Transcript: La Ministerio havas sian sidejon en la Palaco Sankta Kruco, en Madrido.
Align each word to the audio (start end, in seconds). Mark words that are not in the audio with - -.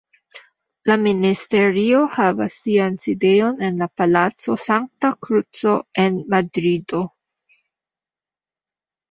La 0.89 0.93
Ministerio 1.01 1.99
havas 2.15 2.55
sian 2.61 2.97
sidejon 3.03 3.61
en 3.67 3.77
la 3.83 3.89
Palaco 4.01 4.57
Sankta 4.63 5.13
Kruco, 5.27 5.75
en 6.07 6.19
Madrido. 6.37 7.05